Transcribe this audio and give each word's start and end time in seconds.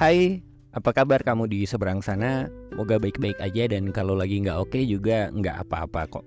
Hai, 0.00 0.40
apa 0.72 0.96
kabar 0.96 1.20
kamu 1.20 1.44
di 1.52 1.68
seberang 1.68 2.00
sana? 2.00 2.48
Moga 2.72 2.96
baik-baik 2.96 3.36
aja 3.36 3.68
dan 3.68 3.92
kalau 3.92 4.16
lagi 4.16 4.40
nggak 4.40 4.56
oke 4.56 4.80
juga 4.80 5.28
nggak 5.28 5.68
apa-apa 5.68 6.08
kok. 6.08 6.24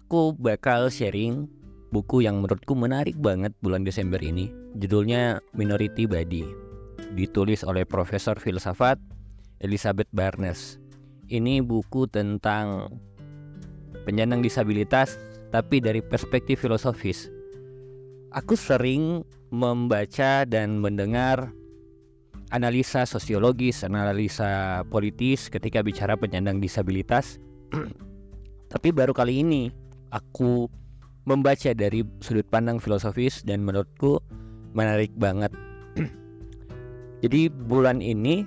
Aku 0.00 0.32
bakal 0.40 0.88
sharing 0.88 1.44
buku 1.92 2.24
yang 2.24 2.40
menurutku 2.40 2.72
menarik 2.72 3.20
banget 3.20 3.52
bulan 3.60 3.84
Desember 3.84 4.16
ini. 4.16 4.48
Judulnya 4.80 5.44
Minority 5.52 6.08
Body. 6.08 6.48
Ditulis 7.12 7.68
oleh 7.68 7.84
Profesor 7.84 8.40
Filsafat 8.40 8.96
Elizabeth 9.60 10.08
Barnes. 10.16 10.80
Ini 11.28 11.60
buku 11.60 12.08
tentang 12.08 12.96
penyandang 14.08 14.40
disabilitas 14.40 15.20
tapi 15.52 15.84
dari 15.84 16.00
perspektif 16.00 16.64
filosofis. 16.64 17.28
Aku 18.32 18.56
sering 18.56 19.20
membaca 19.52 20.48
dan 20.48 20.80
mendengar 20.80 21.52
analisa 22.52 23.08
sosiologis, 23.08 23.80
analisa 23.82 24.84
politis 24.92 25.48
ketika 25.48 25.80
bicara 25.80 26.14
penyandang 26.20 26.60
disabilitas. 26.60 27.40
Tapi 28.72 28.88
baru 28.92 29.16
kali 29.16 29.40
ini 29.40 29.72
aku 30.12 30.68
membaca 31.24 31.72
dari 31.72 32.04
sudut 32.20 32.44
pandang 32.52 32.76
filosofis 32.76 33.40
dan 33.42 33.64
menurutku 33.64 34.20
menarik 34.76 35.10
banget. 35.16 35.50
Jadi 37.24 37.48
bulan 37.48 38.04
ini 38.04 38.44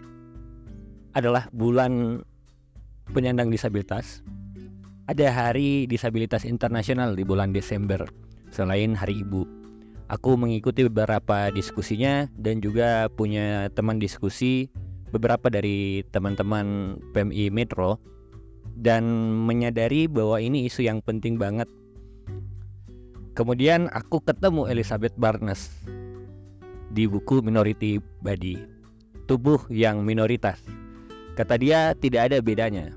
adalah 1.18 1.50
bulan 1.50 2.22
penyandang 3.10 3.50
disabilitas. 3.50 4.22
Ada 5.06 5.30
hari 5.30 5.86
disabilitas 5.86 6.46
internasional 6.46 7.14
di 7.14 7.22
bulan 7.22 7.54
Desember 7.54 8.02
selain 8.50 8.98
hari 8.98 9.22
ibu 9.22 9.65
aku 10.08 10.38
mengikuti 10.38 10.86
beberapa 10.86 11.50
diskusinya 11.50 12.30
dan 12.38 12.62
juga 12.62 13.10
punya 13.14 13.70
teman 13.74 13.98
diskusi 13.98 14.70
beberapa 15.10 15.50
dari 15.50 16.04
teman-teman 16.12 16.98
PMI 17.16 17.50
Metro 17.50 17.98
dan 18.76 19.08
menyadari 19.48 20.06
bahwa 20.12 20.38
ini 20.38 20.68
isu 20.68 20.86
yang 20.86 21.00
penting 21.00 21.40
banget. 21.40 21.70
Kemudian 23.36 23.92
aku 23.92 24.24
ketemu 24.24 24.68
Elizabeth 24.72 25.16
Barnes 25.20 25.72
di 26.92 27.04
buku 27.08 27.44
Minority 27.44 28.00
Body, 28.24 28.56
tubuh 29.28 29.60
yang 29.68 30.04
minoritas. 30.08 30.60
Kata 31.36 31.60
dia 31.60 31.92
tidak 32.00 32.32
ada 32.32 32.40
bedanya 32.40 32.96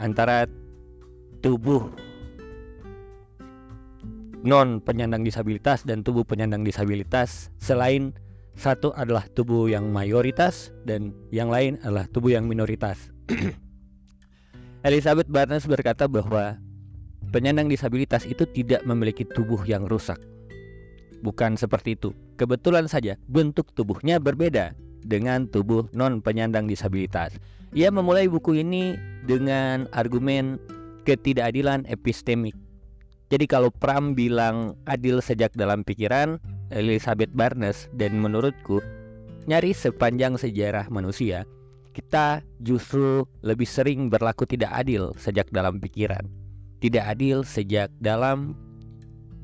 antara 0.00 0.48
tubuh 1.44 1.92
non 4.42 4.82
penyandang 4.82 5.22
disabilitas 5.22 5.86
dan 5.86 6.02
tubuh 6.02 6.26
penyandang 6.26 6.66
disabilitas 6.66 7.50
selain 7.62 8.10
satu 8.58 8.92
adalah 8.92 9.24
tubuh 9.32 9.70
yang 9.70 9.88
mayoritas 9.88 10.74
dan 10.84 11.16
yang 11.32 11.48
lain 11.48 11.80
adalah 11.80 12.04
tubuh 12.10 12.36
yang 12.36 12.44
minoritas. 12.44 13.10
Elizabeth 14.88 15.30
Barnes 15.30 15.64
berkata 15.64 16.10
bahwa 16.10 16.58
penyandang 17.32 17.70
disabilitas 17.70 18.28
itu 18.28 18.44
tidak 18.50 18.84
memiliki 18.84 19.24
tubuh 19.24 19.62
yang 19.64 19.86
rusak. 19.88 20.20
Bukan 21.22 21.54
seperti 21.54 21.94
itu. 21.94 22.10
Kebetulan 22.34 22.90
saja 22.90 23.14
bentuk 23.30 23.70
tubuhnya 23.72 24.18
berbeda 24.18 24.74
dengan 25.06 25.46
tubuh 25.46 25.86
non 25.94 26.18
penyandang 26.18 26.66
disabilitas. 26.66 27.38
Ia 27.72 27.88
memulai 27.88 28.26
buku 28.26 28.58
ini 28.58 28.98
dengan 29.24 29.86
argumen 29.94 30.58
ketidakadilan 31.06 31.86
epistemik 31.88 32.58
jadi 33.32 33.48
kalau 33.48 33.72
Pram 33.72 34.12
bilang 34.12 34.76
adil 34.84 35.24
sejak 35.24 35.56
dalam 35.56 35.80
pikiran 35.80 36.36
Elizabeth 36.68 37.32
Barnes 37.32 37.88
dan 37.96 38.20
menurutku 38.20 38.84
nyari 39.48 39.72
sepanjang 39.72 40.36
sejarah 40.36 40.92
manusia 40.92 41.48
kita 41.92 42.40
justru 42.64 43.28
lebih 43.44 43.68
sering 43.68 44.08
berlaku 44.08 44.48
tidak 44.48 44.72
adil 44.72 45.12
sejak 45.20 45.44
dalam 45.52 45.76
pikiran. 45.76 46.24
Tidak 46.80 47.04
adil 47.04 47.44
sejak 47.44 47.92
dalam 48.00 48.56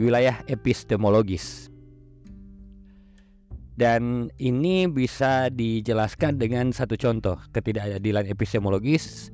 wilayah 0.01 0.41
epistemologis. 0.49 1.69
Dan 3.79 4.27
ini 4.43 4.91
bisa 4.91 5.53
dijelaskan 5.55 6.41
dengan 6.41 6.75
satu 6.75 6.99
contoh 6.99 7.39
ketidakadilan 7.55 8.27
epistemologis 8.27 9.31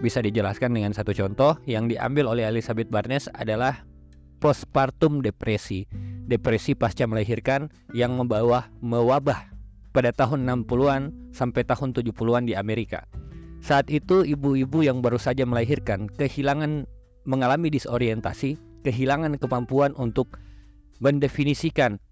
bisa 0.00 0.18
dijelaskan 0.24 0.72
dengan 0.72 0.96
satu 0.96 1.12
contoh 1.14 1.54
yang 1.68 1.86
diambil 1.86 2.26
oleh 2.26 2.48
Elizabeth 2.48 2.88
Barnes 2.88 3.28
adalah 3.36 3.84
postpartum 4.42 5.22
depresi, 5.22 5.86
depresi 6.26 6.74
pasca 6.74 7.06
melahirkan 7.06 7.70
yang 7.94 8.18
membawa 8.18 8.66
mewabah 8.82 9.46
pada 9.94 10.10
tahun 10.10 10.42
60-an 10.66 11.14
sampai 11.30 11.62
tahun 11.62 11.94
70-an 11.94 12.50
di 12.50 12.58
Amerika. 12.58 13.06
Saat 13.62 13.86
itu 13.94 14.26
ibu-ibu 14.26 14.82
yang 14.82 14.98
baru 14.98 15.22
saja 15.22 15.46
melahirkan 15.46 16.10
kehilangan 16.18 16.90
mengalami 17.22 17.70
disorientasi, 17.70 18.58
kehilangan 18.82 19.38
kemampuan 19.38 19.94
untuk 19.94 20.42
mendefinisikan 20.98 22.02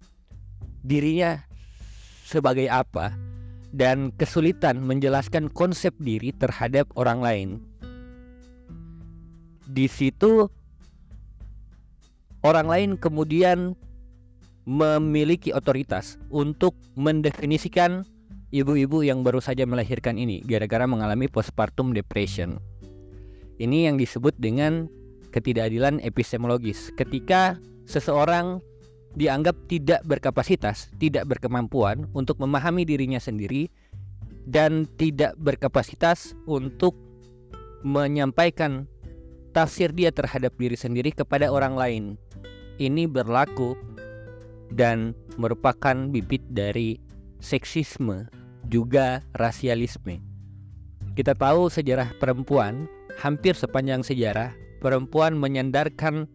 dirinya 0.87 1.43
sebagai 2.23 2.71
apa 2.71 3.11
dan 3.75 4.15
kesulitan 4.15 4.79
menjelaskan 4.79 5.51
konsep 5.51 5.91
diri 5.99 6.31
terhadap 6.31 6.87
orang 6.95 7.19
lain. 7.19 7.49
Di 9.67 9.91
situ 9.91 10.47
orang 12.41 12.67
lain 12.67 12.89
kemudian 12.97 13.73
memiliki 14.65 15.49
otoritas 15.53 16.21
untuk 16.29 16.77
mendefinisikan 16.93 18.05
ibu-ibu 18.53 19.01
yang 19.01 19.25
baru 19.25 19.41
saja 19.41 19.65
melahirkan 19.65 20.19
ini 20.19 20.45
gara-gara 20.45 20.85
mengalami 20.85 21.25
postpartum 21.25 21.95
depression. 21.95 22.61
Ini 23.57 23.89
yang 23.89 23.95
disebut 23.97 24.37
dengan 24.37 24.89
ketidakadilan 25.33 26.01
epistemologis. 26.03 26.91
Ketika 26.97 27.57
seseorang 27.85 28.59
dianggap 29.15 29.55
tidak 29.67 30.01
berkapasitas, 30.07 30.91
tidak 30.97 31.27
berkemampuan 31.29 32.07
untuk 32.15 32.39
memahami 32.39 32.83
dirinya 32.87 33.19
sendiri 33.19 33.69
dan 34.49 34.89
tidak 34.97 35.37
berkapasitas 35.37 36.33
untuk 36.49 36.97
menyampaikan 37.81 38.85
tafsir 39.51 39.91
dia 39.91 40.09
terhadap 40.11 40.55
diri 40.55 40.75
sendiri 40.75 41.11
kepada 41.11 41.51
orang 41.51 41.75
lain. 41.75 42.03
Ini 42.79 43.05
berlaku 43.05 43.77
dan 44.73 45.13
merupakan 45.35 46.09
bibit 46.09 46.41
dari 46.49 46.97
seksisme 47.43 48.27
juga 48.71 49.21
rasialisme. 49.35 50.23
Kita 51.11 51.35
tahu 51.35 51.67
sejarah 51.67 52.15
perempuan, 52.17 52.87
hampir 53.19 53.51
sepanjang 53.51 54.01
sejarah 54.01 54.55
perempuan 54.79 55.35
menyandarkan 55.35 56.25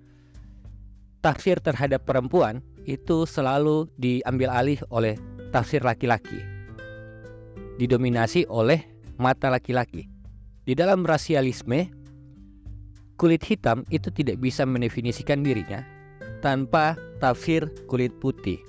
tafsir 1.25 1.59
terhadap 1.59 2.05
perempuan 2.05 2.61
itu 2.85 3.27
selalu 3.27 3.91
diambil 3.99 4.53
alih 4.53 4.79
oleh 4.93 5.17
tafsir 5.51 5.81
laki-laki. 5.83 6.39
Didominasi 7.81 8.47
oleh 8.47 8.85
mata 9.17 9.49
laki-laki. 9.49 10.07
Di 10.67 10.77
dalam 10.77 11.03
rasialisme, 11.09 11.96
kulit 13.17 13.43
hitam 13.45 13.83
itu 13.89 14.13
tidak 14.13 14.41
bisa 14.41 14.69
mendefinisikan 14.69 15.41
dirinya 15.41 15.83
tanpa 16.45 16.95
tafsir 17.19 17.69
kulit 17.89 18.13
putih. 18.21 18.61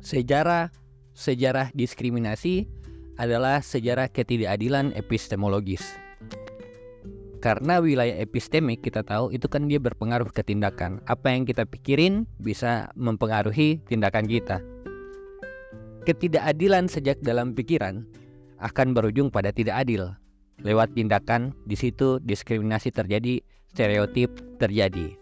Sejarah 0.00 0.72
sejarah 1.14 1.70
diskriminasi 1.72 2.66
adalah 3.20 3.62
sejarah 3.62 4.10
ketidakadilan 4.10 4.90
epistemologis. 4.98 5.84
Karena 7.38 7.76
wilayah 7.76 8.16
epistemik 8.24 8.80
kita 8.80 9.04
tahu 9.04 9.28
itu 9.28 9.44
kan 9.52 9.68
dia 9.68 9.76
berpengaruh 9.76 10.32
ke 10.32 10.40
tindakan. 10.40 11.04
Apa 11.04 11.28
yang 11.28 11.44
kita 11.44 11.68
pikirin 11.68 12.24
bisa 12.40 12.88
mempengaruhi 12.96 13.84
tindakan 13.84 14.24
kita. 14.24 14.64
Ketidakadilan 16.08 16.88
sejak 16.88 17.20
dalam 17.20 17.52
pikiran 17.52 18.08
akan 18.64 18.96
berujung 18.96 19.28
pada 19.28 19.52
tidak 19.52 19.76
adil 19.84 20.16
lewat 20.62 20.94
tindakan 20.94 21.56
di 21.66 21.74
situ 21.74 22.22
diskriminasi 22.22 22.94
terjadi, 22.94 23.42
stereotip 23.74 24.30
terjadi. 24.62 25.16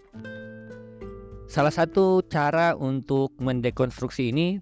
Salah 1.52 1.72
satu 1.72 2.24
cara 2.32 2.72
untuk 2.72 3.36
mendekonstruksi 3.36 4.32
ini 4.32 4.56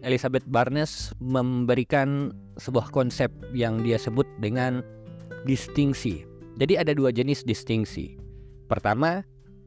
Elizabeth 0.00 0.44
Barnes 0.48 1.12
memberikan 1.20 2.32
sebuah 2.56 2.88
konsep 2.92 3.28
yang 3.52 3.84
dia 3.84 4.00
sebut 4.00 4.24
dengan 4.40 4.80
distingsi. 5.44 6.24
Jadi 6.56 6.80
ada 6.80 6.92
dua 6.96 7.12
jenis 7.12 7.44
distingsi. 7.44 8.16
Pertama, 8.68 9.20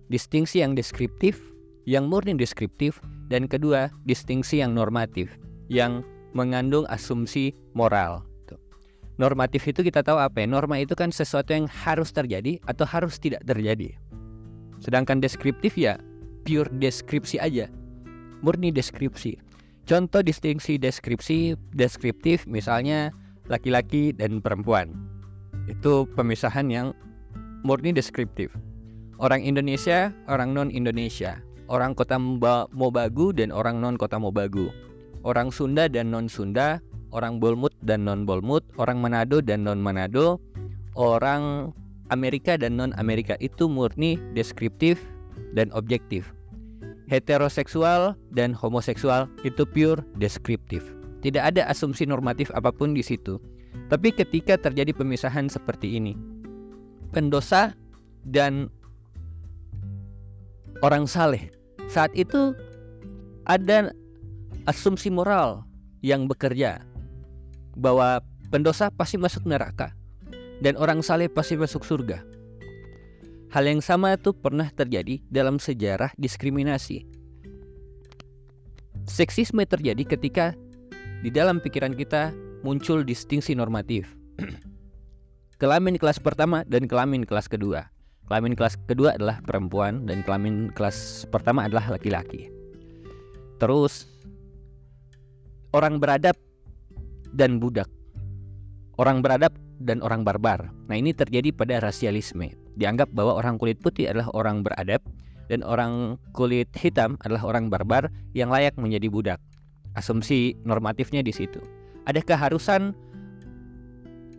distingsi 0.10 0.66
yang 0.66 0.74
deskriptif, 0.74 1.38
yang 1.86 2.10
murni 2.10 2.34
deskriptif, 2.34 2.98
dan 3.30 3.46
kedua, 3.46 3.94
distingsi 4.06 4.62
yang 4.62 4.74
normatif, 4.74 5.30
yang 5.70 6.02
mengandung 6.34 6.90
asumsi 6.90 7.54
moral. 7.78 8.26
Normatif 9.22 9.70
itu 9.70 9.86
kita 9.86 10.02
tahu 10.02 10.18
apa 10.18 10.42
ya? 10.42 10.48
Norma 10.50 10.82
itu 10.82 10.98
kan 10.98 11.14
sesuatu 11.14 11.54
yang 11.54 11.70
harus 11.70 12.10
terjadi 12.10 12.58
atau 12.66 12.86
harus 12.88 13.22
tidak 13.22 13.46
terjadi. 13.46 13.94
Sedangkan 14.82 15.22
deskriptif 15.22 15.78
ya 15.78 16.02
pure 16.44 16.68
deskripsi 16.82 17.38
aja. 17.38 17.70
Murni 18.44 18.74
deskripsi. 18.74 19.40
Contoh 19.84 20.24
distingsi 20.26 20.80
deskripsi 20.80 21.56
deskriptif 21.76 22.44
misalnya 22.50 23.14
laki-laki 23.48 24.16
dan 24.16 24.40
perempuan. 24.40 24.92
Itu 25.70 26.10
pemisahan 26.18 26.68
yang 26.72 26.92
murni 27.64 27.96
deskriptif. 27.96 28.52
Orang 29.22 29.46
Indonesia, 29.46 30.12
orang 30.28 30.52
non 30.52 30.68
Indonesia, 30.74 31.40
orang 31.72 31.96
kota 31.96 32.20
Mobagu 32.20 33.32
dan 33.32 33.54
orang 33.56 33.80
non 33.80 33.96
kota 33.96 34.20
Mobagu, 34.20 34.68
orang 35.24 35.54
Sunda 35.54 35.88
dan 35.88 36.12
non 36.12 36.28
Sunda, 36.28 36.84
orang 37.14 37.38
Bolmut 37.38 37.72
dan 37.86 38.10
non 38.10 38.26
Bolmut, 38.26 38.66
orang 38.82 39.00
Manado 39.00 39.40
dan 39.40 39.64
non 39.64 39.80
Manado, 39.80 40.42
orang 40.98 41.72
Amerika 42.10 42.58
dan 42.58 42.76
non 42.76 42.92
Amerika 42.98 43.38
itu 43.40 43.70
murni 43.70 44.18
deskriptif 44.34 44.98
dan 45.54 45.70
objektif 45.78 46.34
heteroseksual 47.14 48.16
dan 48.32 48.56
homoseksual 48.56 49.28
itu 49.44 49.68
pure 49.68 50.02
deskriptif. 50.18 50.84
Tidak 51.24 51.40
ada 51.40 51.68
asumsi 51.72 52.04
normatif 52.08 52.52
apa 52.58 52.72
pun 52.72 52.98
di 52.98 53.04
situ. 53.04 53.40
Tapi 53.88 54.12
ketika 54.12 54.60
terjadi 54.60 54.92
pemisahan 54.92 55.48
seperti 55.48 55.98
ini, 55.98 56.14
pendosa 57.16 57.78
dan 58.28 58.68
orang 60.84 61.08
saleh, 61.08 61.54
saat 61.88 62.12
itu 62.18 62.58
ada 63.48 63.92
asumsi 64.68 65.12
moral 65.12 65.64
yang 66.04 66.28
bekerja 66.28 66.84
bahwa 67.74 68.22
pendosa 68.54 68.94
pasti 68.94 69.18
masuk 69.18 69.46
neraka 69.50 69.94
dan 70.62 70.78
orang 70.78 71.04
saleh 71.04 71.28
pasti 71.28 71.58
masuk 71.58 71.84
surga. 71.84 72.22
Hal 73.54 73.70
yang 73.70 73.86
sama 73.86 74.18
itu 74.18 74.34
pernah 74.34 74.70
terjadi 74.74 75.22
dalam 75.30 75.62
sejarah 75.62 76.10
diskriminasi. 76.18 77.06
Seksisme 79.06 79.62
terjadi 79.68 80.02
ketika 80.08 80.58
di 81.22 81.30
dalam 81.30 81.62
pikiran 81.62 81.94
kita 81.94 82.34
muncul 82.66 83.06
distingsi 83.06 83.54
normatif. 83.54 84.10
kelamin 85.62 85.96
kelas 85.96 86.18
pertama 86.18 86.66
dan 86.66 86.90
kelamin 86.90 87.24
kelas 87.24 87.46
kedua. 87.46 87.88
Kelamin 88.28 88.56
kelas 88.58 88.80
kedua 88.88 89.14
adalah 89.20 89.44
perempuan 89.44 90.08
dan 90.10 90.24
kelamin 90.24 90.72
kelas 90.74 91.28
pertama 91.30 91.68
adalah 91.68 91.94
laki-laki. 91.94 92.50
Terus 93.62 94.10
orang 95.76 96.02
beradab 96.02 96.34
dan 97.34 97.58
budak. 97.58 97.90
Orang 99.02 99.26
beradab 99.26 99.58
dan 99.82 100.00
orang 100.06 100.22
barbar. 100.22 100.70
Nah, 100.88 100.96
ini 100.96 101.12
terjadi 101.12 101.50
pada 101.50 101.82
rasialisme 101.82 102.54
dianggap 102.78 103.10
bahwa 103.14 103.38
orang 103.38 103.58
kulit 103.58 103.78
putih 103.82 104.10
adalah 104.10 104.30
orang 104.34 104.62
beradab 104.66 105.02
dan 105.52 105.62
orang 105.66 106.18
kulit 106.34 106.70
hitam 106.78 107.20
adalah 107.26 107.44
orang 107.46 107.68
barbar 107.68 108.10
yang 108.34 108.50
layak 108.50 108.78
menjadi 108.80 109.10
budak. 109.10 109.40
Asumsi 109.94 110.58
normatifnya 110.66 111.22
di 111.22 111.30
situ. 111.30 111.62
Ada 112.10 112.26
keharusan 112.26 112.98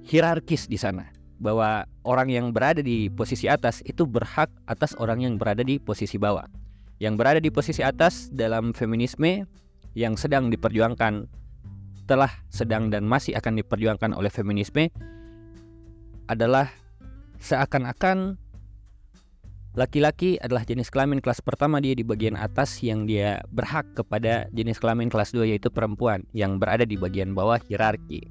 hierarkis 0.05 0.67
di 0.67 0.76
sana 0.76 1.14
bahwa 1.38 1.87
orang 2.06 2.31
yang 2.31 2.47
berada 2.50 2.82
di 2.82 3.11
posisi 3.11 3.50
atas 3.50 3.82
itu 3.87 4.06
berhak 4.06 4.50
atas 4.67 4.94
orang 4.99 5.23
yang 5.23 5.35
berada 5.38 5.62
di 5.62 5.79
posisi 5.79 6.19
bawah. 6.19 6.47
Yang 7.02 7.14
berada 7.19 7.40
di 7.43 7.50
posisi 7.50 7.82
atas 7.82 8.31
dalam 8.31 8.70
feminisme 8.70 9.47
yang 9.94 10.19
sedang 10.19 10.50
diperjuangkan 10.50 11.26
telah 12.05 12.31
sedang 12.53 12.93
dan 12.93 13.09
masih 13.09 13.37
akan 13.37 13.61
diperjuangkan 13.65 14.12
oleh 14.12 14.29
feminisme 14.29 14.93
adalah 16.29 16.69
seakan-akan 17.41 18.41
laki-laki 19.75 20.39
adalah 20.39 20.62
jenis 20.62 20.89
kelamin 20.89 21.19
kelas 21.19 21.43
pertama 21.43 21.83
dia 21.83 21.99
di 21.99 22.06
bagian 22.06 22.39
atas 22.39 22.79
yang 22.81 23.05
dia 23.05 23.43
berhak 23.51 23.85
kepada 23.99 24.47
jenis 24.55 24.79
kelamin 24.79 25.11
kelas 25.11 25.35
2 25.35 25.51
yaitu 25.51 25.69
perempuan 25.69 26.23
yang 26.31 26.62
berada 26.62 26.87
di 26.87 26.95
bagian 26.95 27.35
bawah 27.35 27.59
hierarki. 27.59 28.25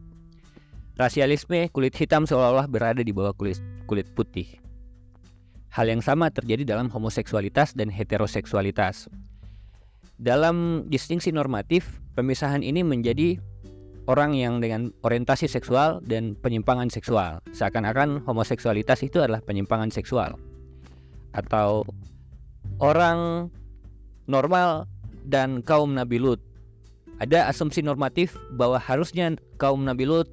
Rasialisme 0.94 1.68
kulit 1.74 1.98
hitam 1.98 2.30
seolah-olah 2.30 2.69
berada 2.69 3.02
di 3.02 3.10
bawah 3.10 3.34
kulit 3.34 3.58
kulit 3.90 4.08
putih. 4.14 4.46
Hal 5.74 5.90
yang 5.90 6.06
sama 6.06 6.30
terjadi 6.30 6.69
dalam 6.69 6.86
homoseksualitas 6.94 7.74
dan 7.74 7.90
heteroseksualitas. 7.90 9.10
Dalam 10.22 10.86
distingsi 10.86 11.34
normatif, 11.34 11.98
pemisahan 12.14 12.62
ini 12.62 12.86
menjadi 12.86 13.42
orang 14.08 14.36
yang 14.36 14.60
dengan 14.60 14.92
orientasi 15.04 15.48
seksual 15.48 16.04
dan 16.04 16.36
penyimpangan 16.40 16.92
seksual. 16.92 17.40
Seakan-akan 17.56 18.28
homoseksualitas 18.28 19.04
itu 19.04 19.24
adalah 19.24 19.40
penyimpangan 19.44 19.92
seksual. 19.92 20.36
Atau 21.32 21.88
orang 22.84 23.50
normal 24.28 24.86
dan 25.24 25.64
kaum 25.64 25.96
Nabi 25.96 26.20
Lut. 26.20 26.40
Ada 27.22 27.48
asumsi 27.48 27.80
normatif 27.80 28.36
bahwa 28.60 28.76
harusnya 28.76 29.38
kaum 29.56 29.88
Nabi 29.88 30.04
Lut 30.04 30.28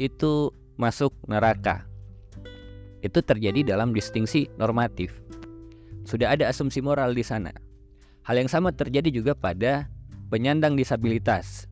itu 0.00 0.50
masuk 0.80 1.14
neraka. 1.30 1.86
Itu 3.02 3.22
terjadi 3.22 3.62
dalam 3.62 3.94
distingsi 3.94 4.50
normatif. 4.58 5.14
Sudah 6.02 6.34
ada 6.34 6.50
asumsi 6.50 6.82
moral 6.82 7.14
di 7.14 7.22
sana. 7.22 7.54
Hal 8.26 8.38
yang 8.38 8.50
sama 8.50 8.74
terjadi 8.74 9.10
juga 9.10 9.34
pada 9.34 9.86
penyandang 10.30 10.74
disabilitas 10.78 11.70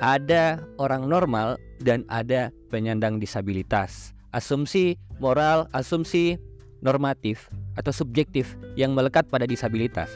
ada 0.00 0.64
orang 0.80 1.06
normal 1.06 1.60
dan 1.84 2.08
ada 2.08 2.48
penyandang 2.72 3.20
disabilitas. 3.20 4.16
Asumsi 4.32 4.96
moral, 5.20 5.68
asumsi 5.76 6.40
normatif 6.80 7.52
atau 7.76 7.92
subjektif 7.92 8.56
yang 8.74 8.96
melekat 8.96 9.28
pada 9.28 9.44
disabilitas 9.44 10.08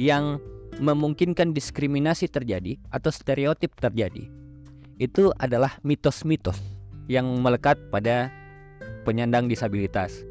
yang 0.00 0.40
memungkinkan 0.76 1.56
diskriminasi 1.56 2.28
terjadi 2.28 2.76
atau 2.92 3.08
stereotip 3.12 3.72
terjadi. 3.76 4.28
Itu 4.96 5.32
adalah 5.40 5.76
mitos-mitos 5.84 6.56
yang 7.08 7.28
melekat 7.40 7.76
pada 7.92 8.32
penyandang 9.04 9.48
disabilitas. 9.48 10.24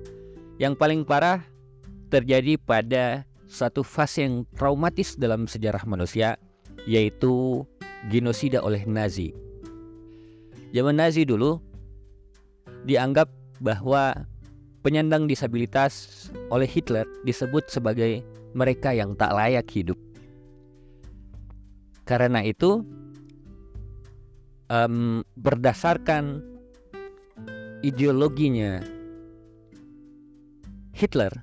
Yang 0.58 0.74
paling 0.82 1.02
parah 1.06 1.46
terjadi 2.10 2.58
pada 2.62 3.26
satu 3.46 3.86
fase 3.86 4.26
yang 4.26 4.36
traumatis 4.58 5.14
dalam 5.18 5.46
sejarah 5.46 5.86
manusia 5.86 6.38
yaitu 6.86 7.66
genosida 8.10 8.62
oleh 8.62 8.84
Nazi. 8.86 9.34
Zaman 10.76 11.00
Nazi 11.00 11.24
dulu 11.24 11.58
dianggap 12.86 13.32
bahwa 13.64 14.14
penyandang 14.86 15.26
disabilitas 15.26 16.28
oleh 16.54 16.70
Hitler 16.70 17.08
disebut 17.26 17.66
sebagai 17.72 18.22
mereka 18.54 18.94
yang 18.94 19.18
tak 19.18 19.34
layak 19.34 19.66
hidup. 19.72 19.98
Karena 22.06 22.46
itu, 22.46 22.86
um, 24.70 25.26
berdasarkan 25.42 26.46
ideologinya 27.82 28.86
Hitler 30.94 31.34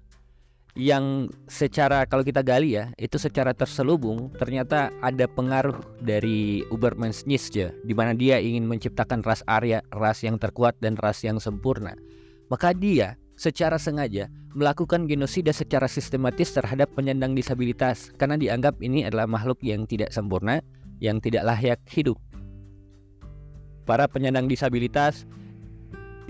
yang 0.72 1.28
secara 1.52 2.08
kalau 2.08 2.24
kita 2.24 2.40
gali 2.40 2.80
ya 2.80 2.88
itu 2.96 3.20
secara 3.20 3.52
terselubung 3.52 4.32
ternyata 4.40 4.88
ada 5.04 5.28
pengaruh 5.28 5.76
dari 6.00 6.64
Ubermans 6.72 7.28
Nietzsche 7.28 7.76
di 7.84 7.92
mana 7.92 8.16
dia 8.16 8.40
ingin 8.40 8.64
menciptakan 8.64 9.20
ras 9.20 9.44
Arya, 9.44 9.84
ras 9.92 10.24
yang 10.24 10.40
terkuat 10.40 10.80
dan 10.80 10.96
ras 10.96 11.20
yang 11.20 11.36
sempurna. 11.36 11.92
Maka 12.48 12.72
dia 12.72 13.20
secara 13.36 13.76
sengaja 13.76 14.32
melakukan 14.56 15.04
genosida 15.04 15.52
secara 15.52 15.88
sistematis 15.88 16.52
terhadap 16.56 16.88
penyandang 16.96 17.36
disabilitas 17.36 18.08
karena 18.16 18.40
dianggap 18.40 18.80
ini 18.80 19.04
adalah 19.04 19.28
makhluk 19.28 19.60
yang 19.60 19.84
tidak 19.84 20.08
sempurna, 20.08 20.64
yang 21.04 21.20
tidak 21.20 21.44
layak 21.44 21.80
hidup. 21.92 22.16
Para 23.84 24.08
penyandang 24.08 24.48
disabilitas 24.48 25.28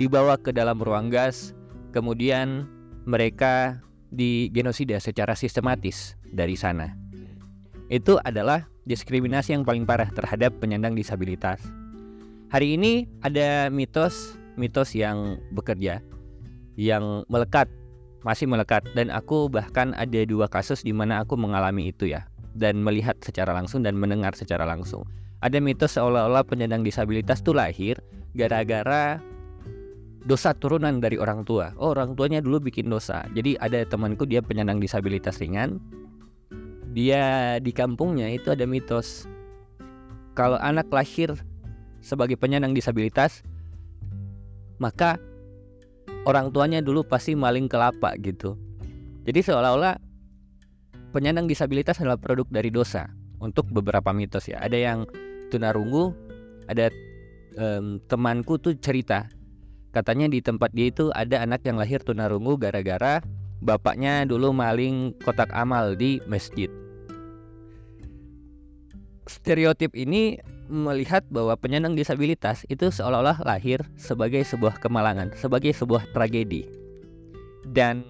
dibawa 0.00 0.34
ke 0.34 0.50
dalam 0.50 0.82
ruang 0.82 1.14
gas, 1.14 1.54
kemudian 1.94 2.66
mereka 3.04 3.82
di 4.12 4.52
genosida 4.52 5.00
secara 5.00 5.32
sistematis 5.32 6.20
dari 6.28 6.54
sana. 6.54 6.92
Itu 7.88 8.20
adalah 8.20 8.68
diskriminasi 8.84 9.56
yang 9.56 9.64
paling 9.64 9.88
parah 9.88 10.12
terhadap 10.12 10.52
penyandang 10.60 10.92
disabilitas. 10.92 11.64
Hari 12.52 12.76
ini 12.76 13.08
ada 13.24 13.72
mitos 13.72 14.36
mitos 14.60 14.92
yang 14.92 15.40
bekerja 15.56 16.04
yang 16.76 17.24
melekat 17.32 17.72
masih 18.22 18.44
melekat 18.46 18.84
dan 18.92 19.08
aku 19.08 19.48
bahkan 19.48 19.96
ada 19.96 20.20
dua 20.28 20.46
kasus 20.46 20.84
di 20.84 20.92
mana 20.92 21.24
aku 21.24 21.34
mengalami 21.34 21.90
itu 21.90 22.12
ya 22.12 22.28
dan 22.52 22.84
melihat 22.84 23.16
secara 23.24 23.56
langsung 23.56 23.80
dan 23.80 23.96
mendengar 23.96 24.36
secara 24.36 24.68
langsung. 24.68 25.02
Ada 25.42 25.58
mitos 25.58 25.98
seolah-olah 25.98 26.46
penyandang 26.46 26.86
disabilitas 26.86 27.42
itu 27.42 27.50
lahir 27.50 27.98
gara-gara 28.36 29.18
dosa 30.22 30.54
turunan 30.54 31.02
dari 31.02 31.18
orang 31.18 31.42
tua. 31.42 31.74
Oh, 31.78 31.94
orang 31.94 32.14
tuanya 32.14 32.38
dulu 32.38 32.62
bikin 32.62 32.86
dosa. 32.86 33.26
Jadi 33.34 33.58
ada 33.58 33.82
temanku 33.82 34.22
dia 34.26 34.38
penyandang 34.38 34.78
disabilitas 34.78 35.42
ringan. 35.42 35.82
Dia 36.92 37.56
di 37.58 37.72
kampungnya 37.72 38.28
itu 38.28 38.52
ada 38.52 38.68
mitos 38.68 39.24
kalau 40.36 40.60
anak 40.60 40.88
lahir 40.92 41.32
sebagai 42.04 42.36
penyandang 42.36 42.76
disabilitas 42.76 43.40
maka 44.76 45.16
orang 46.28 46.52
tuanya 46.52 46.84
dulu 46.84 47.06
pasti 47.06 47.32
maling 47.32 47.70
kelapa 47.70 48.12
gitu. 48.20 48.58
Jadi 49.24 49.40
seolah-olah 49.40 49.96
penyandang 51.14 51.46
disabilitas 51.48 52.02
adalah 52.02 52.18
produk 52.18 52.48
dari 52.50 52.68
dosa. 52.68 53.08
untuk 53.42 53.66
beberapa 53.74 54.14
mitos 54.14 54.46
ya. 54.46 54.62
Ada 54.62 54.78
yang 54.78 54.98
tunarungu, 55.50 56.14
ada 56.70 56.94
um, 57.58 57.98
temanku 58.06 58.54
tuh 58.62 58.78
cerita 58.78 59.26
katanya 59.92 60.26
di 60.26 60.40
tempat 60.40 60.72
dia 60.72 60.88
itu 60.88 61.12
ada 61.12 61.44
anak 61.44 61.62
yang 61.68 61.76
lahir 61.76 62.00
tunarungu 62.00 62.56
gara-gara 62.56 63.20
bapaknya 63.62 64.26
dulu 64.26 64.50
maling 64.50 65.14
kotak 65.22 65.52
amal 65.54 65.94
di 65.94 66.18
masjid. 66.26 66.66
Stereotip 69.30 69.94
ini 69.94 70.42
melihat 70.66 71.22
bahwa 71.30 71.54
penyandang 71.54 71.94
disabilitas 71.94 72.66
itu 72.66 72.90
seolah-olah 72.90 73.38
lahir 73.46 73.84
sebagai 73.94 74.42
sebuah 74.42 74.82
kemalangan, 74.82 75.30
sebagai 75.38 75.70
sebuah 75.70 76.10
tragedi. 76.10 76.66
Dan 77.62 78.02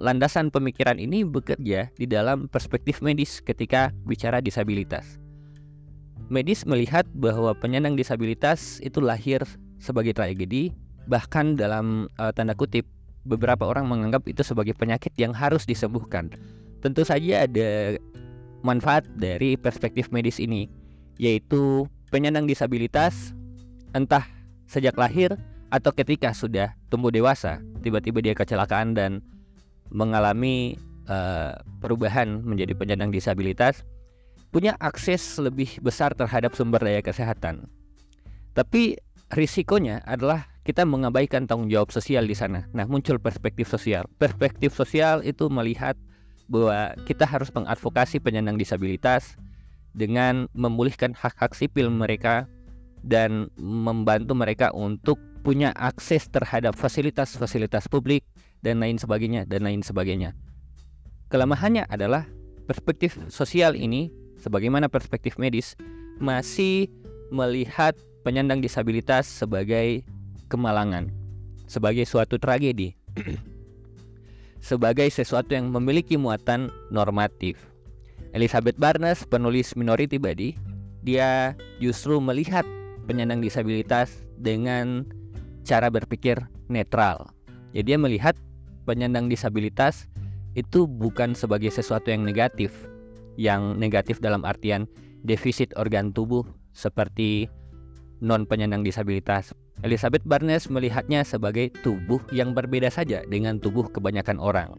landasan 0.00 0.48
pemikiran 0.48 0.96
ini 0.96 1.28
bekerja 1.28 1.92
di 1.92 2.06
dalam 2.08 2.48
perspektif 2.48 3.04
medis 3.04 3.44
ketika 3.44 3.92
bicara 4.08 4.40
disabilitas. 4.40 5.20
Medis 6.32 6.64
melihat 6.64 7.04
bahwa 7.12 7.52
penyandang 7.52 7.94
disabilitas 7.94 8.80
itu 8.80 8.98
lahir 9.04 9.44
sebagai 9.76 10.16
tragedi 10.16 10.72
Bahkan 11.06 11.58
dalam 11.58 12.10
uh, 12.18 12.30
tanda 12.34 12.54
kutip 12.54 12.86
beberapa 13.26 13.66
orang 13.66 13.90
menganggap 13.90 14.26
itu 14.30 14.46
sebagai 14.46 14.74
penyakit 14.78 15.14
yang 15.18 15.34
harus 15.34 15.66
disembuhkan. 15.66 16.30
Tentu 16.82 17.02
saja 17.02 17.46
ada 17.46 17.98
manfaat 18.62 19.02
dari 19.18 19.58
perspektif 19.58 20.10
medis 20.14 20.38
ini, 20.38 20.70
yaitu 21.18 21.90
penyandang 22.14 22.46
disabilitas 22.46 23.34
entah 23.94 24.26
sejak 24.70 24.94
lahir 24.94 25.34
atau 25.74 25.90
ketika 25.90 26.30
sudah 26.30 26.74
tumbuh 26.90 27.10
dewasa, 27.10 27.58
tiba-tiba 27.82 28.22
dia 28.22 28.34
kecelakaan 28.38 28.94
dan 28.94 29.18
mengalami 29.90 30.78
uh, 31.10 31.58
perubahan 31.82 32.42
menjadi 32.42 32.74
penyandang 32.78 33.10
disabilitas, 33.10 33.82
punya 34.54 34.78
akses 34.78 35.22
lebih 35.42 35.82
besar 35.82 36.14
terhadap 36.14 36.54
sumber 36.54 36.82
daya 36.82 37.02
kesehatan. 37.02 37.66
Tapi 38.54 38.96
risikonya 39.34 40.00
adalah 40.06 40.46
kita 40.66 40.82
mengabaikan 40.82 41.46
tanggung 41.46 41.70
jawab 41.70 41.94
sosial 41.94 42.26
di 42.26 42.34
sana. 42.34 42.66
Nah, 42.74 42.90
muncul 42.90 43.22
perspektif 43.22 43.70
sosial. 43.70 44.10
Perspektif 44.18 44.74
sosial 44.74 45.22
itu 45.22 45.46
melihat 45.46 45.94
bahwa 46.50 46.98
kita 47.06 47.22
harus 47.22 47.54
mengadvokasi 47.54 48.18
penyandang 48.18 48.58
disabilitas 48.58 49.38
dengan 49.94 50.50
memulihkan 50.58 51.14
hak-hak 51.14 51.54
sipil 51.54 51.86
mereka 51.86 52.50
dan 53.06 53.46
membantu 53.54 54.34
mereka 54.34 54.74
untuk 54.74 55.22
punya 55.46 55.70
akses 55.78 56.26
terhadap 56.26 56.74
fasilitas-fasilitas 56.74 57.86
publik 57.86 58.26
dan 58.66 58.82
lain 58.82 58.98
sebagainya 58.98 59.46
dan 59.46 59.62
lain 59.62 59.86
sebagainya. 59.86 60.34
Kelemahannya 61.30 61.86
adalah 61.86 62.26
perspektif 62.66 63.14
sosial 63.30 63.78
ini 63.78 64.10
sebagaimana 64.42 64.90
perspektif 64.90 65.38
medis 65.38 65.78
masih 66.18 66.90
melihat 67.30 67.94
penyandang 68.26 68.58
disabilitas 68.58 69.30
sebagai 69.30 70.02
kemalangan, 70.46 71.10
sebagai 71.66 72.06
suatu 72.06 72.38
tragedi, 72.38 72.94
sebagai 74.66 75.06
sesuatu 75.10 75.54
yang 75.54 75.70
memiliki 75.70 76.18
muatan 76.18 76.70
normatif. 76.90 77.58
Elizabeth 78.34 78.76
Barnes, 78.76 79.24
penulis 79.24 79.78
Minority 79.78 80.18
Body, 80.20 80.58
dia 81.06 81.54
justru 81.78 82.18
melihat 82.18 82.66
penyandang 83.06 83.38
disabilitas 83.38 84.26
dengan 84.36 85.06
cara 85.62 85.88
berpikir 85.88 86.42
netral. 86.66 87.30
Jadi 87.72 87.94
dia 87.94 87.98
melihat 87.98 88.34
penyandang 88.84 89.30
disabilitas 89.30 90.10
itu 90.58 90.88
bukan 90.88 91.36
sebagai 91.36 91.68
sesuatu 91.70 92.08
yang 92.10 92.26
negatif, 92.26 92.72
yang 93.36 93.76
negatif 93.76 94.18
dalam 94.18 94.42
artian 94.42 94.88
defisit 95.22 95.70
organ 95.76 96.10
tubuh 96.10 96.42
seperti 96.72 97.50
non 98.22 98.48
penyandang 98.48 98.82
disabilitas. 98.82 99.52
Elizabeth 99.84 100.24
Barnes 100.24 100.72
melihatnya 100.72 101.20
sebagai 101.20 101.68
tubuh 101.84 102.22
yang 102.32 102.56
berbeda 102.56 102.88
saja 102.88 103.20
dengan 103.28 103.60
tubuh 103.60 103.84
kebanyakan 103.92 104.40
orang. 104.40 104.72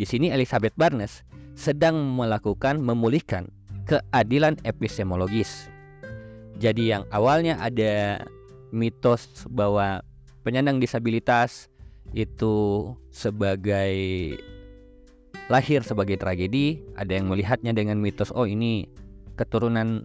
Di 0.00 0.08
sini 0.08 0.32
Elizabeth 0.32 0.72
Barnes 0.78 1.26
sedang 1.58 2.16
melakukan 2.16 2.80
memulihkan 2.80 3.50
keadilan 3.84 4.56
epistemologis. 4.64 5.68
Jadi 6.56 6.94
yang 6.94 7.04
awalnya 7.12 7.60
ada 7.60 8.24
mitos 8.72 9.44
bahwa 9.50 10.00
penyandang 10.46 10.80
disabilitas 10.80 11.68
itu 12.16 12.88
sebagai 13.12 13.92
lahir 15.48 15.80
sebagai 15.84 16.20
tragedi, 16.20 16.80
ada 16.96 17.16
yang 17.16 17.28
melihatnya 17.28 17.72
dengan 17.72 18.00
mitos 18.00 18.32
oh 18.32 18.44
ini 18.44 18.88
keturunan 19.36 20.04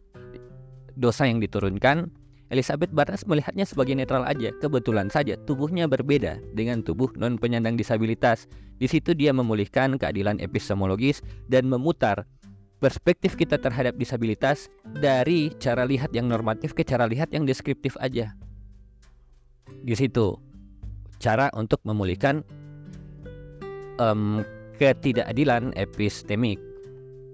dosa 0.95 1.27
yang 1.27 1.43
diturunkan, 1.43 2.12
Elizabeth 2.51 2.91
Barnes 2.91 3.23
melihatnya 3.23 3.63
sebagai 3.63 3.95
netral 3.95 4.27
aja. 4.27 4.51
Kebetulan 4.59 5.07
saja 5.07 5.39
tubuhnya 5.47 5.88
berbeda 5.88 6.41
dengan 6.51 6.83
tubuh 6.83 7.12
non 7.15 7.39
penyandang 7.39 7.79
disabilitas. 7.79 8.51
Di 8.77 8.89
situ 8.91 9.15
dia 9.15 9.31
memulihkan 9.31 9.95
keadilan 9.95 10.41
epistemologis 10.43 11.23
dan 11.47 11.71
memutar 11.71 12.27
perspektif 12.83 13.39
kita 13.39 13.55
terhadap 13.55 13.95
disabilitas 13.95 14.67
dari 15.00 15.55
cara 15.55 15.88
lihat 15.88 16.12
yang 16.12 16.27
normatif 16.27 16.75
ke 16.75 16.83
cara 16.83 17.07
lihat 17.07 17.31
yang 17.31 17.47
deskriptif 17.47 17.95
aja. 18.03 18.35
Di 19.88 19.95
situ 19.95 20.35
cara 21.23 21.47
untuk 21.55 21.79
memulihkan 21.88 22.43
um, 24.03 24.43
ketidakadilan 24.75 25.71
epistemik 25.79 26.59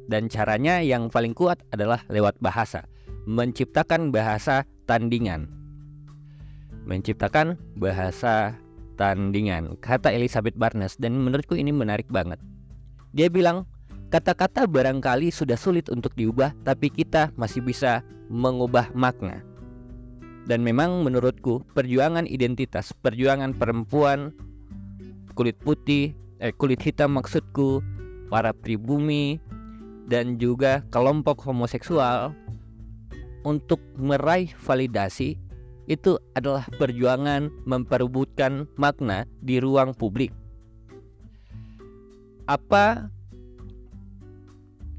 dan 0.06 0.30
caranya 0.30 0.86
yang 0.86 1.10
paling 1.10 1.34
kuat 1.34 1.58
adalah 1.74 2.06
lewat 2.14 2.38
bahasa 2.38 2.86
menciptakan 3.30 4.10
bahasa 4.10 4.66
tandingan. 4.90 5.46
Menciptakan 6.90 7.54
bahasa 7.78 8.58
tandingan, 8.98 9.78
kata 9.78 10.10
Elizabeth 10.10 10.58
Barnes 10.58 10.98
dan 10.98 11.14
menurutku 11.22 11.54
ini 11.54 11.70
menarik 11.70 12.10
banget. 12.10 12.42
Dia 13.14 13.30
bilang, 13.30 13.70
kata-kata 14.10 14.66
barangkali 14.66 15.30
sudah 15.30 15.54
sulit 15.54 15.94
untuk 15.94 16.18
diubah 16.18 16.58
tapi 16.66 16.90
kita 16.90 17.30
masih 17.38 17.62
bisa 17.62 18.02
mengubah 18.34 18.90
makna. 18.98 19.46
Dan 20.50 20.66
memang 20.66 21.06
menurutku 21.06 21.62
perjuangan 21.78 22.26
identitas, 22.26 22.90
perjuangan 22.90 23.54
perempuan 23.54 24.34
kulit 25.38 25.62
putih, 25.62 26.18
eh 26.42 26.50
kulit 26.58 26.82
hitam 26.82 27.14
maksudku, 27.14 27.86
para 28.34 28.50
pribumi 28.50 29.38
dan 30.10 30.42
juga 30.42 30.82
kelompok 30.90 31.46
homoseksual 31.46 32.34
untuk 33.50 33.82
meraih 33.98 34.54
validasi 34.62 35.34
itu 35.90 36.22
adalah 36.38 36.70
perjuangan 36.78 37.50
memperebutkan 37.66 38.70
makna 38.78 39.26
di 39.42 39.58
ruang 39.58 39.98
publik. 39.98 40.30
Apa 42.46 43.10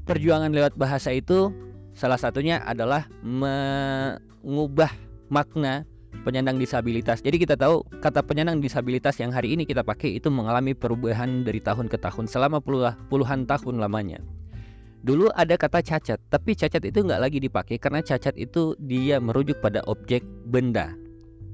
perjuangan 0.03 0.51
lewat 0.51 0.75
bahasa 0.75 1.15
itu? 1.15 1.55
Salah 1.95 2.19
satunya 2.19 2.59
adalah 2.67 3.07
mengubah 3.23 4.91
makna 5.31 5.87
penyandang 6.27 6.59
disabilitas. 6.59 7.23
Jadi 7.23 7.39
kita 7.39 7.55
tahu 7.55 7.87
kata 8.03 8.19
penyandang 8.23 8.59
disabilitas 8.59 9.15
yang 9.23 9.31
hari 9.31 9.55
ini 9.55 9.63
kita 9.63 9.83
pakai 9.87 10.19
itu 10.19 10.27
mengalami 10.27 10.75
perubahan 10.75 11.47
dari 11.47 11.63
tahun 11.63 11.87
ke 11.87 11.95
tahun 12.03 12.27
selama 12.27 12.59
puluhan 13.07 13.47
tahun 13.47 13.79
lamanya. 13.79 14.19
Dulu 15.01 15.33
ada 15.33 15.57
kata 15.57 15.81
cacat, 15.81 16.21
tapi 16.29 16.53
cacat 16.53 16.85
itu 16.85 17.01
nggak 17.01 17.21
lagi 17.25 17.41
dipakai 17.41 17.81
karena 17.81 18.05
cacat 18.05 18.37
itu 18.37 18.77
dia 18.77 19.17
merujuk 19.17 19.57
pada 19.57 19.81
objek 19.89 20.21
benda, 20.45 20.93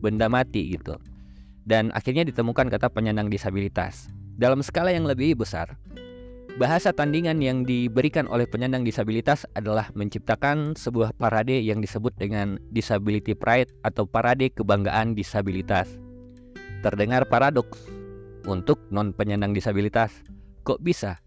benda 0.04 0.27
mati 0.27 0.75
gitu. 0.75 1.00
Dan 1.63 1.88
akhirnya 1.96 2.27
ditemukan 2.27 2.68
kata 2.68 2.92
penyandang 2.92 3.32
disabilitas. 3.32 4.12
Dalam 4.36 4.60
skala 4.60 4.92
yang 4.92 5.08
lebih 5.08 5.39
besar, 5.39 5.80
bahasa 6.60 6.92
tandingan 6.92 7.39
yang 7.39 7.63
diberikan 7.63 8.27
oleh 8.27 8.44
penyandang 8.51 8.84
disabilitas 8.84 9.48
adalah 9.56 9.96
menciptakan 9.96 10.75
sebuah 10.75 11.16
parade 11.16 11.56
yang 11.63 11.80
disebut 11.80 12.20
dengan 12.20 12.60
disability 12.75 13.32
pride 13.32 13.72
atau 13.88 14.04
parade 14.04 14.51
kebanggaan 14.51 15.16
disabilitas. 15.16 15.88
Terdengar 16.84 17.24
paradoks 17.32 17.80
untuk 18.44 18.84
non 18.92 19.16
penyandang 19.16 19.56
disabilitas. 19.56 20.12
Kok 20.68 20.84
bisa 20.84 21.24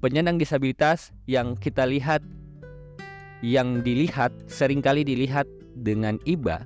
penyandang 0.00 0.40
disabilitas 0.40 1.12
yang 1.28 1.54
kita 1.56 1.84
lihat 1.84 2.24
yang 3.40 3.80
dilihat 3.84 4.32
sering 4.48 4.80
kali 4.84 5.04
dilihat 5.04 5.48
dengan 5.76 6.20
iba 6.28 6.64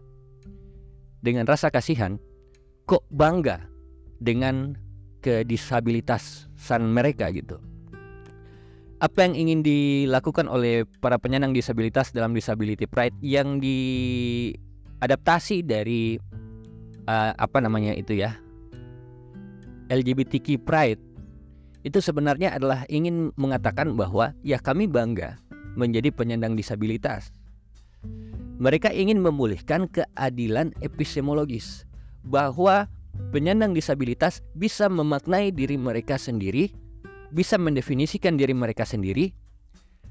dengan 1.22 1.46
rasa 1.46 1.70
kasihan 1.70 2.18
kok 2.86 3.06
bangga 3.10 3.66
dengan 4.22 4.76
kedisabilitasan 5.24 6.84
mereka 6.84 7.32
gitu. 7.32 7.56
Apa 9.00 9.26
yang 9.26 9.34
ingin 9.36 9.60
dilakukan 9.64 10.48
oleh 10.48 10.84
para 11.00 11.18
penyandang 11.18 11.52
disabilitas 11.52 12.12
dalam 12.12 12.32
disability 12.32 12.86
pride 12.88 13.16
yang 13.20 13.60
diadaptasi 13.60 14.56
dari 15.64 16.16
uh, 17.08 17.32
apa 17.36 17.58
namanya 17.60 17.92
itu 17.96 18.16
ya 18.16 18.36
LGBTQ 19.92 20.64
pride 20.64 21.00
itu 21.84 22.00
sebenarnya 22.00 22.56
adalah 22.56 22.88
ingin 22.88 23.30
mengatakan 23.36 23.92
bahwa 23.92 24.32
ya 24.40 24.56
kami 24.56 24.88
bangga 24.88 25.36
menjadi 25.76 26.08
penyandang 26.08 26.56
disabilitas. 26.56 27.28
Mereka 28.56 28.88
ingin 28.88 29.20
memulihkan 29.20 29.92
keadilan 29.92 30.72
epistemologis 30.80 31.84
bahwa 32.24 32.88
penyandang 33.30 33.76
disabilitas 33.76 34.40
bisa 34.56 34.88
memaknai 34.88 35.52
diri 35.52 35.76
mereka 35.76 36.16
sendiri, 36.16 36.72
bisa 37.36 37.60
mendefinisikan 37.60 38.40
diri 38.40 38.56
mereka 38.56 38.88
sendiri, 38.88 39.36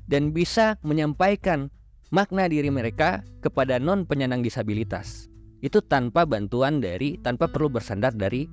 dan 0.06 0.30
bisa 0.30 0.77
menyampaikan 0.86 1.74
makna 2.13 2.46
diri 2.46 2.70
mereka 2.70 3.25
kepada 3.42 3.82
non 3.82 4.06
penyandang 4.06 4.46
disabilitas. 4.46 5.25
Itu 5.63 5.80
tanpa 5.82 6.27
bantuan 6.27 6.84
dari, 6.84 7.18
tanpa 7.24 7.48
perlu 7.48 7.72
bersandar 7.72 8.13
dari 8.13 8.46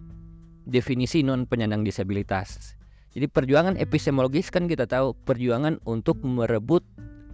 definisi 0.64 1.26
non 1.26 1.44
penyandang 1.44 1.82
disabilitas. 1.82 2.79
Jadi 3.10 3.26
perjuangan 3.26 3.74
epistemologis 3.74 4.54
kan 4.54 4.70
kita 4.70 4.86
tahu 4.86 5.18
perjuangan 5.26 5.82
untuk 5.82 6.22
merebut 6.22 6.86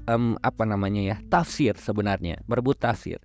um, 0.09 0.41
apa 0.41 0.65
namanya 0.65 1.03
ya 1.03 1.17
tafsir 1.29 1.77
sebenarnya, 1.77 2.41
merebut 2.49 2.81
tafsir. 2.81 3.21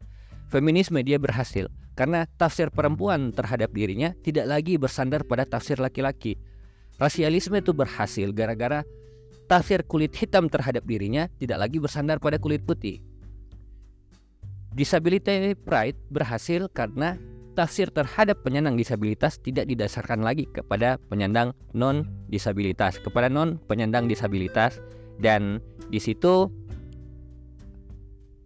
Feminisme 0.52 1.00
dia 1.00 1.16
berhasil 1.16 1.72
karena 1.96 2.28
tafsir 2.36 2.68
perempuan 2.68 3.32
terhadap 3.32 3.72
dirinya 3.72 4.12
tidak 4.20 4.52
lagi 4.52 4.76
bersandar 4.76 5.24
pada 5.24 5.48
tafsir 5.48 5.80
laki-laki. 5.80 6.36
Rasialisme 7.00 7.56
itu 7.56 7.72
berhasil 7.72 8.30
gara-gara 8.36 8.84
tafsir 9.48 9.84
kulit 9.88 10.12
hitam 10.16 10.52
terhadap 10.52 10.84
dirinya 10.84 11.32
tidak 11.40 11.56
lagi 11.56 11.80
bersandar 11.80 12.20
pada 12.20 12.36
kulit 12.36 12.68
putih. 12.68 13.00
Disability 14.76 15.56
pride 15.56 16.00
berhasil 16.12 16.68
karena 16.72 17.16
tafsir 17.54 17.92
terhadap 17.92 18.40
penyandang 18.42 18.80
disabilitas 18.80 19.38
tidak 19.40 19.68
didasarkan 19.68 20.24
lagi 20.24 20.48
kepada 20.50 20.98
penyandang 21.12 21.52
non 21.76 22.08
disabilitas, 22.32 22.98
kepada 23.00 23.28
non 23.28 23.60
penyandang 23.68 24.08
disabilitas. 24.08 24.80
Dan 25.22 25.62
di 25.94 26.02
situ 26.02 26.50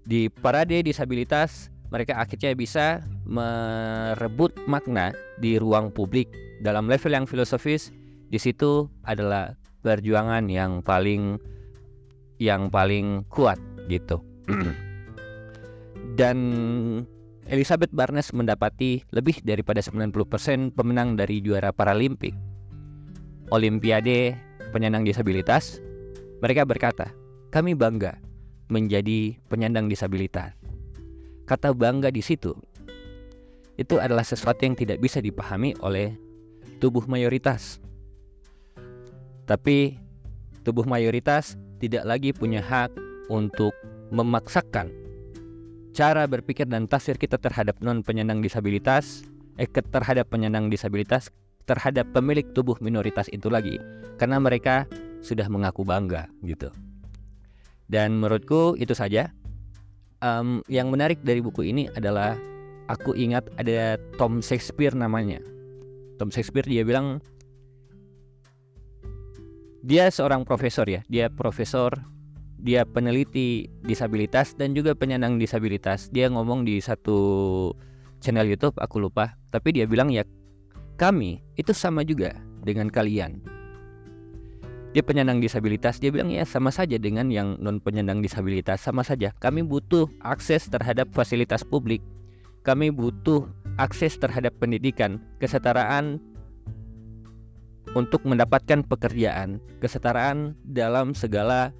di 0.05 0.27
parade 0.29 0.83
disabilitas 0.83 1.73
mereka 1.93 2.19
akhirnya 2.19 2.51
bisa 2.57 2.99
merebut 3.23 4.51
makna 4.67 5.15
di 5.39 5.55
ruang 5.55 5.93
publik. 5.93 6.27
Dalam 6.59 6.89
level 6.91 7.13
yang 7.13 7.25
filosofis 7.29 7.93
di 8.27 8.39
situ 8.41 8.89
adalah 9.05 9.55
perjuangan 9.85 10.49
yang 10.49 10.81
paling 10.81 11.37
yang 12.41 12.67
paling 12.67 13.23
kuat 13.31 13.61
gitu. 13.87 14.19
Dan 16.19 16.37
Elizabeth 17.45 17.93
Barnes 17.93 18.33
mendapati 18.33 19.05
lebih 19.13 19.37
daripada 19.45 19.77
90% 19.77 20.73
pemenang 20.73 21.13
dari 21.13 21.45
juara 21.45 21.69
Paralimpik. 21.69 22.33
Olimpiade 23.53 24.33
penyandang 24.73 25.05
disabilitas, 25.05 25.77
mereka 26.41 26.65
berkata, 26.65 27.13
"Kami 27.53 27.77
bangga 27.77 28.17
menjadi 28.73 29.37
penyandang 29.45 29.85
disabilitas." 29.85 30.57
Kata 31.45 31.69
bangga 31.77 32.09
di 32.09 32.25
situ 32.25 32.57
itu 33.77 34.01
adalah 34.01 34.25
sesuatu 34.25 34.65
yang 34.65 34.73
tidak 34.73 34.97
bisa 34.97 35.21
dipahami 35.21 35.77
oleh 35.85 36.17
tubuh 36.81 37.05
mayoritas. 37.05 37.77
Tapi 39.45 40.01
tubuh 40.65 40.89
mayoritas 40.89 41.53
tidak 41.77 42.09
lagi 42.09 42.33
punya 42.33 42.65
hak 42.65 42.89
untuk 43.29 43.77
memaksakan 44.09 45.04
cara 45.95 46.27
berpikir 46.27 46.67
dan 46.67 46.91
tafsir 46.91 47.15
kita 47.15 47.39
terhadap 47.39 47.79
non 47.79 48.03
penyandang 48.03 48.43
disabilitas, 48.43 49.23
eh 49.55 49.65
terhadap 49.71 50.27
penyandang 50.27 50.67
disabilitas, 50.67 51.31
terhadap 51.63 52.11
pemilik 52.11 52.43
tubuh 52.51 52.75
minoritas 52.83 53.31
itu 53.31 53.47
lagi, 53.47 53.79
karena 54.19 54.43
mereka 54.43 54.83
sudah 55.23 55.47
mengaku 55.47 55.87
bangga 55.87 56.27
gitu. 56.43 56.67
Dan 57.87 58.19
menurutku 58.19 58.75
itu 58.75 58.91
saja. 58.91 59.31
Um, 60.23 60.63
yang 60.71 60.89
menarik 60.89 61.21
dari 61.21 61.37
buku 61.37 61.69
ini 61.69 61.85
adalah 61.93 62.33
aku 62.89 63.13
ingat 63.13 63.45
ada 63.55 63.95
Tom 64.17 64.41
Shakespeare 64.43 64.95
namanya. 64.95 65.39
Tom 66.17 66.31
Shakespeare 66.33 66.65
dia 66.65 66.81
bilang 66.83 67.21
dia 69.85 70.09
seorang 70.09 70.43
profesor 70.43 70.89
ya, 70.89 71.05
dia 71.05 71.29
profesor 71.29 71.93
dia 72.65 72.81
peneliti 72.81 73.69
disabilitas 73.85 74.57
dan 74.57 74.73
juga 74.73 74.97
penyandang 74.97 75.37
disabilitas. 75.37 76.09
Dia 76.09 76.33
ngomong 76.33 76.65
di 76.65 76.81
satu 76.81 77.17
channel 78.25 78.49
YouTube, 78.49 78.73
aku 78.81 78.97
lupa, 78.97 79.37
tapi 79.53 79.69
dia 79.69 79.85
bilang 79.85 80.09
ya 80.09 80.25
kami 80.97 81.45
itu 81.61 81.69
sama 81.77 82.01
juga 82.01 82.33
dengan 82.65 82.89
kalian. 82.89 83.37
Dia 84.97 85.05
penyandang 85.05 85.43
disabilitas, 85.43 86.01
dia 86.01 86.09
bilang 86.09 86.33
ya 86.33 86.41
sama 86.47 86.73
saja 86.73 86.97
dengan 86.97 87.29
yang 87.29 87.61
non 87.61 87.77
penyandang 87.77 88.25
disabilitas, 88.25 88.81
sama 88.81 89.05
saja. 89.05 89.29
Kami 89.37 89.61
butuh 89.61 90.09
akses 90.25 90.65
terhadap 90.65 91.13
fasilitas 91.13 91.61
publik. 91.61 92.01
Kami 92.65 92.89
butuh 92.89 93.45
akses 93.77 94.17
terhadap 94.17 94.57
pendidikan, 94.57 95.21
kesetaraan 95.37 96.17
untuk 97.93 98.25
mendapatkan 98.25 98.81
pekerjaan, 98.87 99.61
kesetaraan 99.83 100.57
dalam 100.63 101.13
segala 101.13 101.75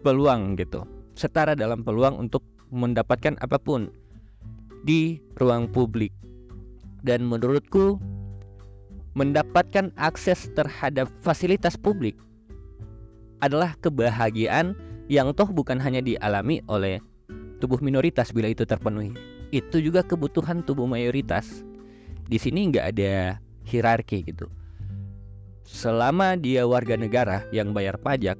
peluang 0.00 0.56
gitu. 0.56 0.84
Setara 1.14 1.52
dalam 1.52 1.84
peluang 1.84 2.16
untuk 2.16 2.42
mendapatkan 2.72 3.36
apa 3.44 3.60
pun 3.60 3.92
di 4.84 5.20
ruang 5.36 5.68
publik. 5.68 6.12
Dan 7.00 7.24
menurutku 7.28 7.96
mendapatkan 9.16 9.90
akses 9.96 10.52
terhadap 10.52 11.08
fasilitas 11.24 11.74
publik 11.74 12.14
adalah 13.40 13.72
kebahagiaan 13.80 14.76
yang 15.08 15.32
toh 15.32 15.48
bukan 15.48 15.80
hanya 15.80 16.04
dialami 16.04 16.60
oleh 16.68 17.00
tubuh 17.58 17.80
minoritas 17.80 18.30
bila 18.30 18.52
itu 18.52 18.68
terpenuhi. 18.68 19.16
Itu 19.50 19.82
juga 19.82 20.06
kebutuhan 20.06 20.62
tubuh 20.62 20.86
mayoritas. 20.86 21.64
Di 22.30 22.38
sini 22.38 22.70
nggak 22.70 22.86
ada 22.94 23.42
hierarki 23.66 24.22
gitu. 24.22 24.46
Selama 25.66 26.38
dia 26.38 26.62
warga 26.68 26.94
negara 26.94 27.42
yang 27.50 27.74
bayar 27.74 27.98
pajak 27.98 28.38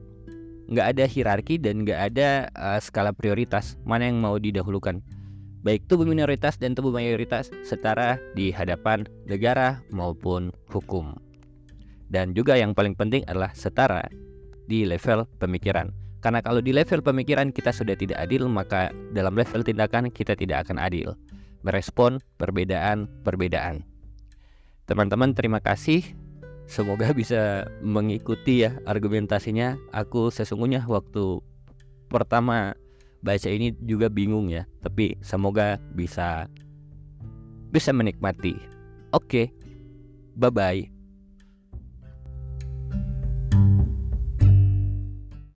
nggak 0.70 0.86
ada 0.96 1.04
hierarki 1.04 1.58
dan 1.58 1.82
nggak 1.82 2.00
ada 2.14 2.46
uh, 2.54 2.78
skala 2.78 3.10
prioritas 3.10 3.74
mana 3.82 4.06
yang 4.06 4.22
mau 4.22 4.38
didahulukan. 4.38 5.02
Baik 5.60 5.84
tubuh 5.90 6.08
minoritas 6.08 6.56
dan 6.56 6.72
tubuh 6.72 6.88
mayoritas 6.88 7.52
setara 7.68 8.16
di 8.32 8.48
hadapan 8.48 9.04
negara 9.28 9.84
maupun 9.92 10.48
hukum. 10.72 11.12
Dan 12.08 12.32
juga 12.32 12.56
yang 12.56 12.72
paling 12.72 12.96
penting 12.96 13.26
adalah 13.28 13.52
setara 13.52 14.08
di 14.64 14.88
level 14.88 15.28
pemikiran. 15.36 15.92
Karena 16.24 16.40
kalau 16.40 16.64
di 16.64 16.72
level 16.72 17.04
pemikiran 17.04 17.52
kita 17.52 17.76
sudah 17.76 17.92
tidak 17.92 18.16
adil 18.24 18.48
maka 18.48 18.88
dalam 19.12 19.36
level 19.36 19.60
tindakan 19.60 20.08
kita 20.08 20.32
tidak 20.32 20.64
akan 20.64 20.80
adil. 20.80 21.12
Merespon 21.60 22.24
perbedaan-perbedaan. 22.40 23.84
Teman-teman 24.88 25.36
terima 25.36 25.60
kasih 25.60 26.02
semoga 26.70 27.10
bisa 27.20 27.66
mengikuti 27.82 28.62
ya 28.64 28.78
argumentasinya. 28.86 29.74
Aku 29.90 30.30
sesungguhnya 30.30 30.86
waktu 30.86 31.42
pertama 32.06 32.78
baca 33.20 33.50
ini 33.50 33.74
juga 33.84 34.08
bingung 34.08 34.48
ya, 34.48 34.64
tapi 34.80 35.18
semoga 35.20 35.82
bisa 35.92 36.46
bisa 37.74 37.90
menikmati. 37.90 38.54
Oke. 39.10 39.50
Bye 40.38 40.54
bye. 40.54 40.99